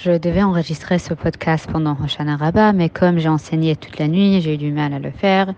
[0.00, 4.40] Je devais enregistrer ce podcast pendant Hoshana Rabbah, mais comme j'ai enseigné toute la nuit,
[4.40, 5.52] j'ai eu du mal à le faire.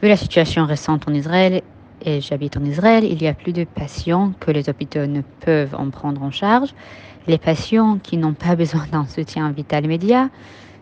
[0.00, 1.62] Vu la situation récente en Israël,
[2.04, 5.74] et j'habite en Israël, il y a plus de patients que les hôpitaux ne peuvent
[5.74, 6.74] en prendre en charge.
[7.26, 10.28] Les patients qui n'ont pas besoin d'un soutien vital immédiat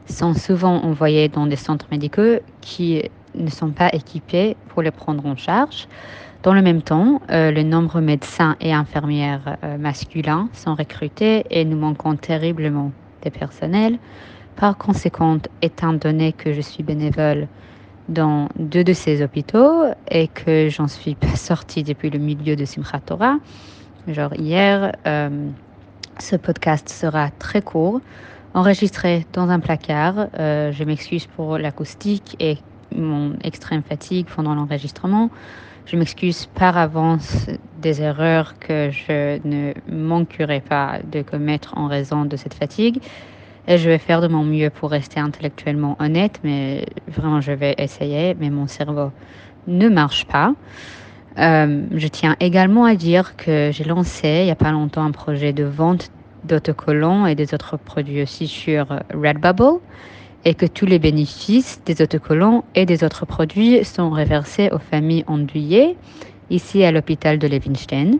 [0.04, 3.02] sont souvent envoyés dans des centres médicaux qui
[3.34, 5.88] ne sont pas équipés pour les prendre en charge.
[6.42, 11.44] Dans le même temps, euh, le nombre de médecins et infirmières euh, masculins sont recrutés
[11.50, 13.98] et nous manquons terriblement des personnels.
[14.56, 17.46] Par conséquent, étant donné que je suis bénévole
[18.08, 22.64] dans deux de ces hôpitaux et que j'en suis pas sortie depuis le milieu de
[22.64, 23.36] Simchat Torah,
[24.08, 25.48] genre hier, euh,
[26.18, 28.00] ce podcast sera très court,
[28.54, 30.28] enregistré dans un placard.
[30.38, 32.56] Euh, je m'excuse pour l'acoustique et
[32.96, 35.30] mon extrême fatigue pendant l'enregistrement.
[35.90, 37.46] Je m'excuse par avance
[37.82, 43.02] des erreurs que je ne manquerai pas de commettre en raison de cette fatigue.
[43.66, 47.74] Et je vais faire de mon mieux pour rester intellectuellement honnête, mais vraiment je vais
[47.76, 49.10] essayer, mais mon cerveau
[49.66, 50.54] ne marche pas.
[51.38, 55.10] Euh, je tiens également à dire que j'ai lancé il n'y a pas longtemps un
[55.10, 56.12] projet de vente
[56.44, 59.80] d'autocollants et des autres produits aussi sur Redbubble
[60.44, 65.24] et que tous les bénéfices des autocollants et des autres produits sont reversés aux familles
[65.26, 65.96] endeuillées
[66.50, 68.18] ici à l'hôpital de Levinstein.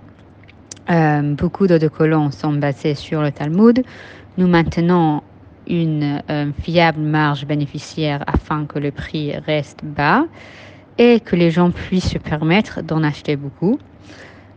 [0.91, 3.83] Euh, beaucoup d'autocollants sont basés sur le Talmud.
[4.39, 5.23] Nous maintenons
[5.67, 10.25] une euh, fiable marge bénéficiaire afin que le prix reste bas
[10.99, 13.79] et que les gens puissent se permettre d'en acheter beaucoup.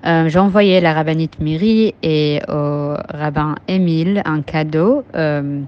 [0.05, 5.61] Euh, j'ai envoyé la rabbinite Miri et au rabbin Émile un cadeau euh,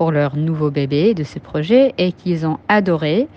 [0.00, 3.28] pour leur nouveau bébé de ce projet et qu'ils ont adoré.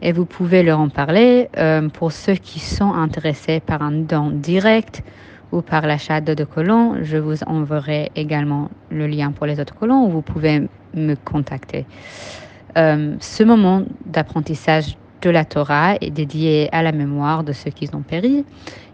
[0.00, 1.48] Et vous pouvez leur en parler
[1.92, 5.02] pour ceux qui sont intéressés par un don direct
[5.50, 6.98] ou par l'achat d'autocollants.
[7.02, 11.84] Je vous enverrai également le lien pour les autocollants où vous pouvez me contacter.
[12.78, 17.88] Euh, ce moment d'apprentissage de la Torah est dédié à la mémoire de ceux qui
[17.94, 18.44] ont péri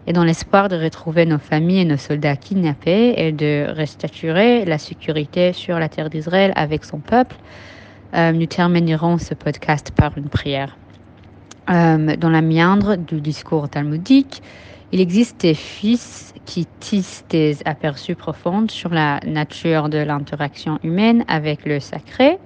[0.07, 4.77] et dans l'espoir de retrouver nos familles et nos soldats kidnappés et de restaturer la
[4.77, 7.35] sécurité sur la terre d'Israël avec son peuple.
[8.13, 10.77] Euh, nous terminerons ce podcast par une prière.
[11.69, 14.41] Euh, dans la méandre du discours talmudique,
[14.93, 21.25] il existe des fils qui tissent des aperçus profonds sur la nature de l'interaction humaine
[21.27, 22.39] avec le sacré.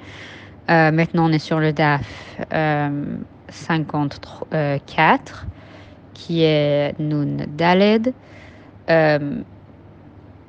[0.70, 2.40] Euh, maintenant, on est sur le DAF
[3.56, 4.78] 54, euh,
[6.14, 8.14] qui est Nun Daled.
[8.90, 9.42] Euh,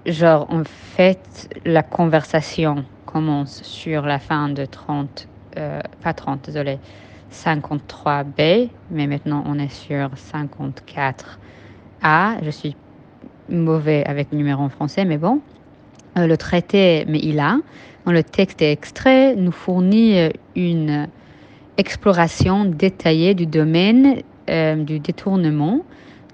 [0.05, 5.29] genre, en fait, la conversation commence sur la fin de 30,
[6.03, 6.79] pas 30, désolé,
[7.33, 11.39] 53B, mais maintenant on est sur 54
[12.03, 12.77] a, je suis
[13.49, 15.41] mauvais avec le numéro en français, mais bon.
[16.19, 17.59] Euh, le traité, mais il a,
[18.05, 21.09] dans le texte extrait, nous fournit euh, une
[21.79, 25.81] exploration détaillée du domaine euh, du détournement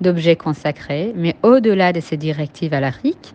[0.01, 3.35] d'objets consacrés, mais au-delà de ces directives à la RIC,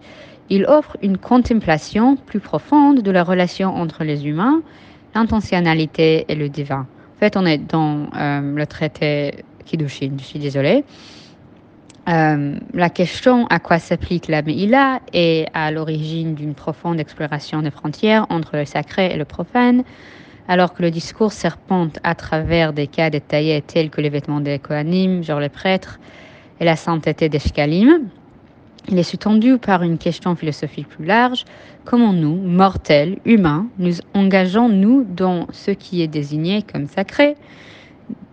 [0.49, 4.61] il offre une contemplation plus profonde de la relation entre les humains,
[5.15, 6.87] l'intentionnalité et le divin.
[7.15, 10.83] En fait, on est dans le traité Kiddushin, je suis désolée.
[12.07, 17.69] Euh, la question à quoi s'applique la Meïla est à l'origine d'une profonde exploration des
[17.69, 19.83] frontières entre le sacré et le profane,
[20.47, 24.59] alors que le discours serpente à travers des cas détaillés tels que les vêtements des
[24.59, 25.99] Kohanim, genre les prêtres,
[26.59, 28.09] et la sainteté des Shkalim.
[28.89, 31.43] Il est sous-tendu par une question philosophique plus large.
[31.83, 37.35] Comment nous, mortels, humains, nous engageons-nous dans ce qui est désigné comme sacré?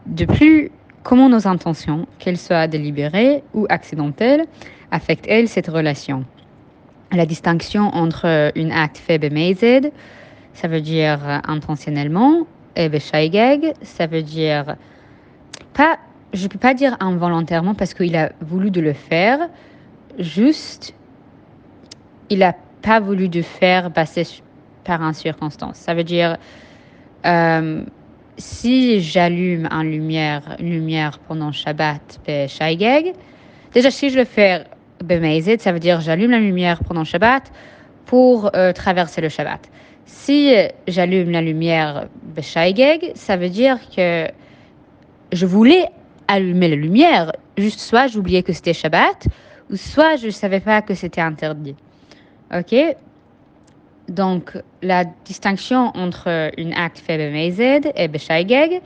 [0.07, 0.71] De plus,
[1.05, 4.47] Comment nos intentions, qu'elles soient délibérées ou accidentelles,
[4.91, 6.25] affectent-elles cette relation?
[7.13, 8.25] La distinction entre
[8.57, 9.93] un acte fait bemazed,
[10.55, 14.77] ça veut dire intentionnellement, et beshaigeg, ça veut dire
[15.75, 15.99] pas,
[16.33, 19.39] je peux pas dire involontairement parce qu'il a voulu de le faire,
[20.19, 20.95] juste,
[22.31, 24.27] il n'a pas voulu de faire passer
[24.85, 25.77] par une circonstance.
[25.77, 26.37] Ça veut dire,
[27.27, 27.85] euh,
[28.37, 32.49] si j'allume une lumière, une lumière pendant Shabbat, ben,
[33.73, 34.65] déjà si je le fais
[35.03, 37.51] bemazed, ça veut dire j'allume la lumière pendant Shabbat
[38.07, 39.69] pour euh, traverser le Shabbat.
[40.07, 40.53] Si
[40.87, 44.29] j'allume la lumière Beshaigeg, ça veut dire que
[45.33, 45.87] je voulais
[46.29, 49.27] allumer la lumière, juste soit j'oubliais que c'était Shabbat,
[49.71, 51.75] ou soit je ne savais pas que c'était interdit.
[52.55, 52.75] Ok?
[54.09, 58.83] Donc, la distinction entre un acte fait bemazed et beshaigeg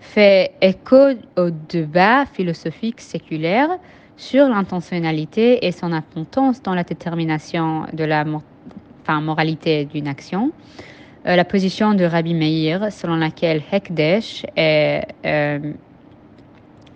[0.00, 3.78] fait écho au débat philosophique séculaire
[4.16, 8.24] sur l'intentionnalité et son importance dans la détermination de la
[9.20, 10.52] moralité d'une action.
[11.24, 15.02] la position de Rabbi Meir, selon laquelle Hekdesh est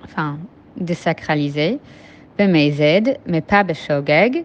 [0.04, 0.38] enfin,
[0.76, 1.78] désacralisé,
[2.38, 4.44] mais pas Beshogeg,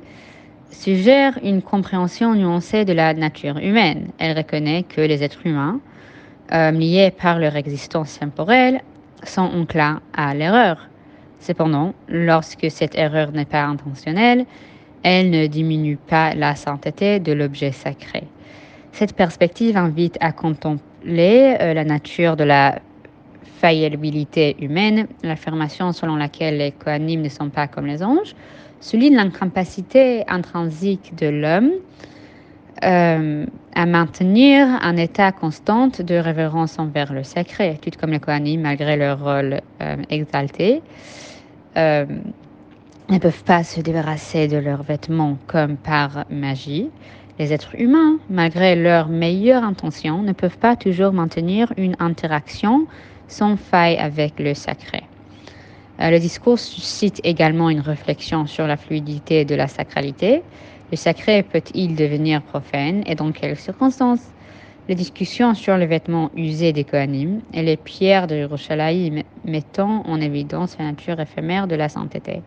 [0.69, 4.09] suggère une compréhension nuancée de la nature humaine.
[4.17, 5.79] Elle reconnaît que les êtres humains,
[6.51, 8.81] euh, liés par leur existence temporelle,
[9.23, 10.89] sont enclins à l'erreur.
[11.39, 14.45] Cependant, lorsque cette erreur n'est pas intentionnelle,
[15.03, 18.23] elle ne diminue pas la sainteté de l'objet sacré.
[18.91, 22.79] Cette perspective invite à contempler euh, la nature de la
[23.59, 28.35] faillibilité humaine, l'affirmation selon laquelle les coanimes ne sont pas comme les anges,
[28.79, 31.71] souligne l'incapacité intrinsique de l'homme
[32.83, 38.61] euh, à maintenir un état constant de révérence envers le sacré, tout comme les coanimes,
[38.61, 40.81] malgré leur rôle euh, exalté.
[41.77, 42.05] Euh,
[43.09, 46.89] ne peuvent pas se débarrasser de leurs vêtements comme par magie.
[47.39, 52.87] Les êtres humains, malgré leurs meilleures intentions, ne peuvent pas toujours maintenir une interaction
[53.27, 55.03] sans faille avec le sacré.
[55.99, 60.43] Le discours suscite également une réflexion sur la fluidité de la sacralité.
[60.91, 64.31] Le sacré peut-il devenir profane et dans quelles circonstances?
[64.87, 70.21] Les discussions sur les vêtements usés des Kohanim et les pierres de Yerushalayim mettant en
[70.21, 72.43] évidence la nature éphémère de la sainteté.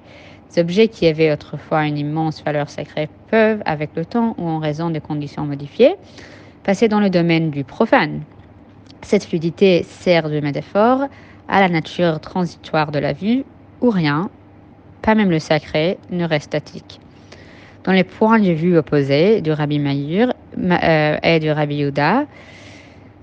[0.49, 4.61] Ces objets qui avaient autrefois une immense valeur sacrée peuvent, avec le temps ou en
[4.61, 5.97] raison des conditions modifiées,
[6.63, 8.23] passer dans le domaine du profane.
[9.03, 11.07] Cette fluidité sert de métaphore
[11.49, 13.45] à la nature transitoire de la vue,
[13.81, 14.31] où rien,
[15.03, 17.01] pas même le sacré, ne reste statique.
[17.89, 22.27] Dans les points de vue opposés du Rabbi Meir euh, et du Rabbi Yuda,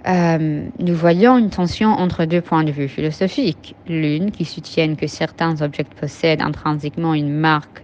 [0.07, 3.75] euh, nous voyons une tension entre deux points de vue philosophiques.
[3.87, 7.83] L'une qui soutient que certains objets possèdent intrinsèquement une marque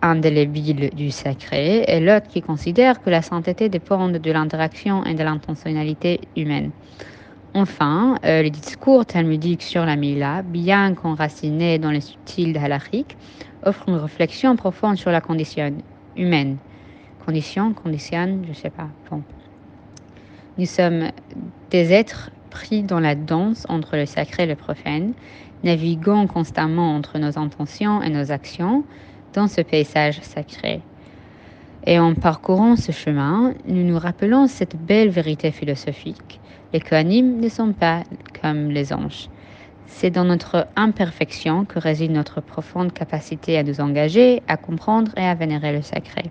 [0.00, 5.22] indélébile du sacré, et l'autre qui considère que la sainteté dépend de l'interaction et de
[5.22, 6.70] l'intentionnalité humaine.
[7.52, 13.18] Enfin, euh, les discours talmudiques sur la Mila, bien qu'enracinés dans les subtils halachiques,
[13.64, 15.72] offrent une réflexion profonde sur la condition
[16.16, 16.56] humaine.
[17.24, 18.88] Condition, condition, je ne sais pas.
[20.58, 21.10] Nous sommes
[21.70, 25.12] des êtres pris dans la danse entre le sacré et le profane,
[25.62, 28.84] naviguant constamment entre nos intentions et nos actions
[29.34, 30.80] dans ce paysage sacré.
[31.86, 36.40] Et en parcourant ce chemin, nous nous rappelons cette belle vérité philosophique
[36.72, 38.04] les Kohanim ne sont pas
[38.40, 39.28] comme les anges.
[39.87, 45.23] C'est dans notre imperfection que réside notre profonde capacité à nous engager, à comprendre et
[45.23, 46.23] à vénérer le sacré.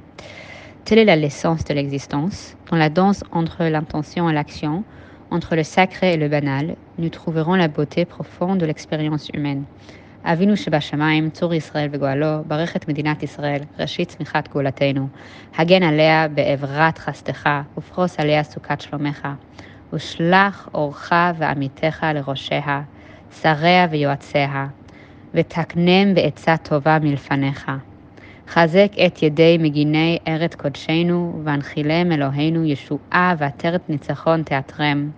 [0.84, 2.56] Telle est la l'essence de l'existence.
[2.70, 4.84] Dans la danse entre l'intention et l'action,
[5.30, 9.64] entre le sacré et le banal, nous trouverons la beauté profonde de l'expérience humaine.
[10.26, 15.08] אבינו שבשמיים, צור ישראל וגואלו, ברך את מדינת ישראל, ראשית צמיחת גאולתנו.
[15.56, 17.48] הגן עליה בעברת חסדך,
[17.78, 19.28] ופרוס עליה סוכת שלומך.
[19.92, 22.82] ושלח אורך ועמיתך לראשיה,
[23.31, 24.67] שריה ויועציה,
[25.33, 27.71] ותקנם בעצה טובה מלפניך.
[28.47, 35.09] חזק את ידי מגיני ארץ קודשנו, והנחילם אלוהינו ישועה ועטרת ניצחון תעטרם,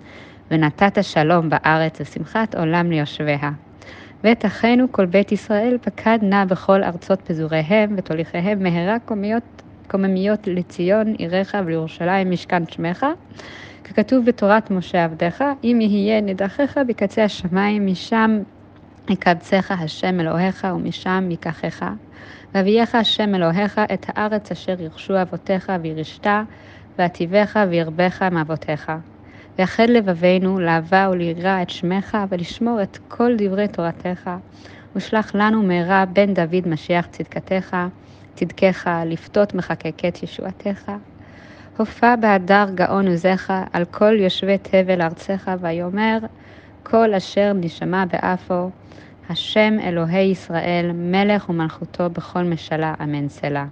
[0.52, 3.52] ונתת שלום בארץ ושמחת עולם ליושביה.
[4.24, 8.98] ואת אחינו כל בית ישראל פקד נא בכל ארצות פזוריהם, ותוליכיהם מהרה
[9.88, 13.06] קוממיות לציון עירך ולירושלים משכן שמך,
[13.92, 18.40] ככתוב בתורת משה עבדיך, אם יהיה נדחיך בקצה השמיים, משם
[19.10, 21.86] יקבצך השם אלוהיך ומשם ייקחך.
[22.54, 26.28] ואביאך השם אלוהיך את הארץ אשר ירשו אבותיך וירשת,
[26.98, 28.92] ועטיבך וירבך מאבותיך.
[29.58, 34.30] ויחד לבבינו לאהבה וליראה את שמך, ולשמור את כל דברי תורתך.
[34.96, 37.78] ושלח לנו מהרה בן דוד משיח צדקתך,
[38.36, 40.92] צדקך, לפתות מחקקת ישועתך.
[41.78, 46.18] הופע בהדר גאון עוזך על כל יושבי תבל ארצך, ויאמר
[46.84, 48.70] כל אשר נשמע באפו,
[49.30, 53.66] השם אלוהי ישראל, מלך ומלכותו בכל משלה, אמן סלה.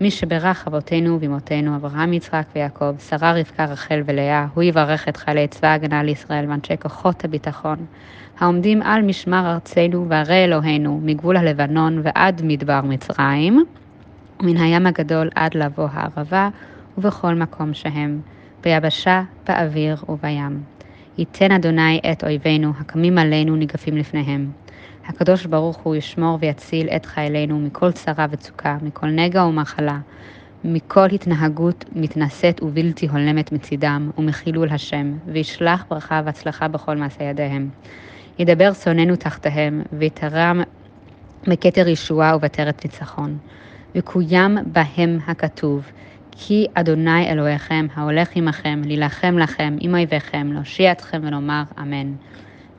[0.00, 5.48] מי שברך אבותינו ואמותינו, אברהם, יצחק ויעקב, שרה, רבקה, רחל ולאה, הוא יברך את חיילי
[5.48, 7.86] צבא ההגנה לישראל ואנשי כוחות הביטחון,
[8.38, 13.64] העומדים על משמר ארצנו וערי אלוהינו, מגבול הלבנון ועד מדבר מצרים,
[14.42, 16.48] מן הים הגדול עד לבוא הערבה,
[16.98, 18.20] ובכל מקום שהם,
[18.62, 20.62] ביבשה, באוויר ובים.
[21.18, 24.50] ייתן אדוני את אויבינו, הקמים עלינו ניגפים לפניהם.
[25.06, 29.98] הקדוש ברוך הוא ישמור ויציל את חיילינו מכל צרה וצוקה, מכל נגע ומחלה,
[30.64, 37.68] מכל התנהגות מתנשאת ובלתי הולמת מצידם, ומחילול השם, וישלח ברכה והצלחה בכל מעשה ידיהם.
[38.38, 40.60] ידבר שונאינו תחתיהם, ויתרם
[41.46, 43.38] בכתר ישועה ובטרת ניצחון.
[43.94, 45.90] וקוים בהם הכתוב,
[46.36, 52.14] כי אדוני אלוהיכם ההולך עמכם, להילחם לכם עם אויביכם, להושיע אתכם ולומר אמן.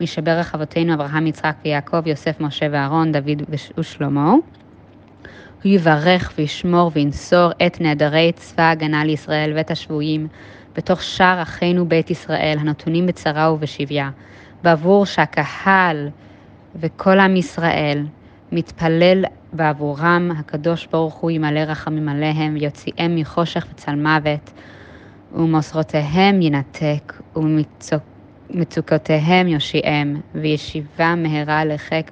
[0.00, 3.42] מי שברך אבותינו אברהם, יצחק ויעקב, יוסף, משה ואהרון, דוד
[3.78, 4.32] ושלמה.
[5.64, 10.28] הוא יברך וישמור וינסור את נעדרי צבא ההגנה לישראל ואת השבויים
[10.76, 14.10] בתוך שאר אחינו בית ישראל הנתונים בצרה ובשביה,
[14.62, 16.08] בעבור שהקהל
[16.76, 18.06] וכל עם ישראל
[18.52, 19.24] מתפלל
[19.56, 24.52] בעבורם, הקדוש ברוך הוא ימלא רחמים עליהם ויוציאם מחושך וצל מוות,
[25.32, 27.22] ומוסרותיהם ינתק,
[28.50, 32.10] ומצוקותיהם יושיעם, וישיבם מהרה לחיק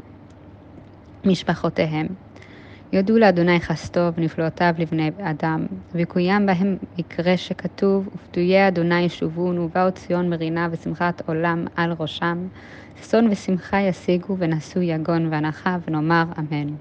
[1.24, 2.06] משפחותיהם.
[2.92, 10.30] יודו לאדוני חסדו ונפלאותיו לבני אדם, ויקוים בהם מקרה שכתוב, ופדויי אדוני ישובון, ובאו ציון
[10.30, 12.48] מרינה ושמחת עולם על ראשם,
[13.02, 16.74] ששון ושמחה ישיגו, ונשאו יגון ואנחה, ונאמר אמן.